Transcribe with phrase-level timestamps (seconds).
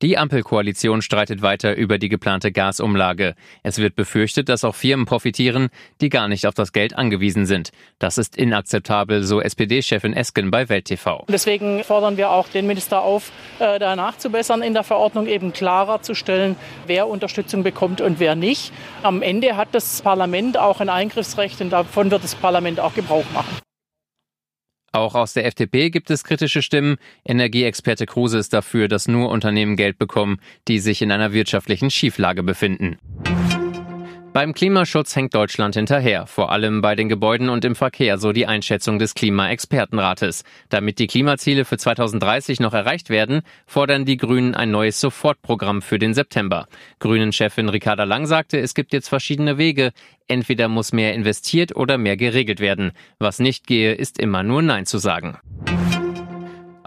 [0.00, 3.34] Die Ampelkoalition streitet weiter über die geplante Gasumlage.
[3.64, 5.70] Es wird befürchtet, dass auch Firmen profitieren,
[6.00, 7.70] die gar nicht auf das Geld angewiesen sind.
[7.98, 11.24] Das ist inakzeptabel, so SPD-Chefin Esken bei Welt TV.
[11.28, 16.00] Deswegen fordern wir auch den Minister auf, äh, da nachzubessern, in der Verordnung eben klarer
[16.00, 16.54] zu stellen,
[16.86, 18.72] wer Unterstützung bekommt und wer nicht.
[19.02, 23.26] Am Ende hat das Parlament auch ein Eingriffsrecht und davon wird das Parlament auch Gebrauch
[23.34, 23.67] machen.
[24.92, 26.96] Auch aus der FDP gibt es kritische Stimmen.
[27.24, 32.42] Energieexperte Kruse ist dafür, dass nur Unternehmen Geld bekommen, die sich in einer wirtschaftlichen Schieflage
[32.42, 32.98] befinden.
[34.38, 38.46] Beim Klimaschutz hängt Deutschland hinterher, vor allem bei den Gebäuden und im Verkehr, so die
[38.46, 40.44] Einschätzung des Klimaexpertenrates.
[40.68, 45.98] Damit die Klimaziele für 2030 noch erreicht werden, fordern die Grünen ein neues Sofortprogramm für
[45.98, 46.68] den September.
[47.00, 49.90] Grünen-Chefin Ricarda Lang sagte, es gibt jetzt verschiedene Wege.
[50.28, 52.92] Entweder muss mehr investiert oder mehr geregelt werden.
[53.18, 55.38] Was nicht gehe, ist immer nur Nein zu sagen.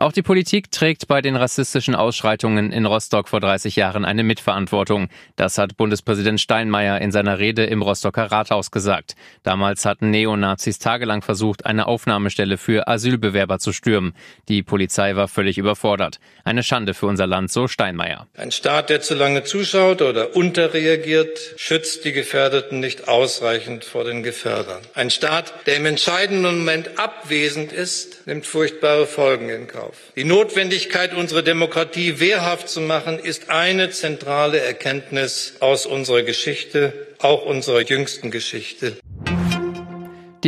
[0.01, 5.09] Auch die Politik trägt bei den rassistischen Ausschreitungen in Rostock vor 30 Jahren eine Mitverantwortung.
[5.35, 9.15] Das hat Bundespräsident Steinmeier in seiner Rede im Rostocker Rathaus gesagt.
[9.43, 14.15] Damals hatten Neonazis tagelang versucht, eine Aufnahmestelle für Asylbewerber zu stürmen.
[14.49, 16.19] Die Polizei war völlig überfordert.
[16.43, 18.25] Eine Schande für unser Land, so Steinmeier.
[18.35, 24.23] Ein Staat, der zu lange zuschaut oder unterreagiert, schützt die Gefährdeten nicht ausreichend vor den
[24.23, 24.81] Gefährdern.
[24.95, 29.97] Ein Staat, der im entscheidenden Moment abwesend ist, nimmt furchtbare Folgen in Kauf auf.
[30.15, 37.45] Die Notwendigkeit, unsere Demokratie wehrhaft zu machen, ist eine zentrale Erkenntnis aus unserer Geschichte, auch
[37.45, 38.97] unserer jüngsten Geschichte.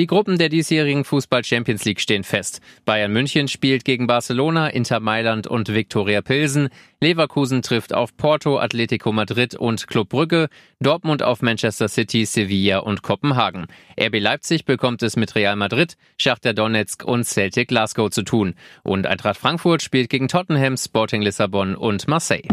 [0.04, 2.60] Die Gruppen der diesjährigen Fußball Champions League stehen fest.
[2.84, 6.68] Bayern München spielt gegen Barcelona, Inter Mailand und Viktoria Pilsen.
[7.00, 10.50] Leverkusen trifft auf Porto, Atletico Madrid und Club Brügge.
[10.82, 13.68] Dortmund auf Manchester City, Sevilla und Kopenhagen.
[13.98, 18.56] RB Leipzig bekommt es mit Real Madrid, Schachter Donetsk und Celtic Glasgow zu tun.
[18.84, 22.50] Und Eintracht Frankfurt spielt gegen Tottenham, Sporting Lissabon und Marseille.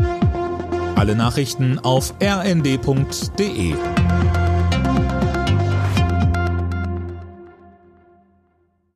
[0.95, 3.75] Alle Nachrichten auf rnd.de